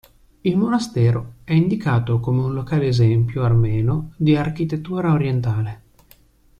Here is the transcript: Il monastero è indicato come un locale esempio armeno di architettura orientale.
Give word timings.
Il 0.41 0.57
monastero 0.57 1.33
è 1.43 1.53
indicato 1.53 2.19
come 2.19 2.41
un 2.41 2.55
locale 2.55 2.87
esempio 2.87 3.43
armeno 3.43 4.13
di 4.17 4.35
architettura 4.35 5.11
orientale. 5.13 5.81